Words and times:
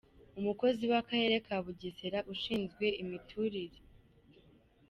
Umukozi 0.39 0.83
w’akarere 0.91 1.35
ka 1.45 1.57
Bugesera 1.63 2.19
ushinzwe 2.33 2.85
imiturire, 3.03 3.59
Ir. 3.67 3.75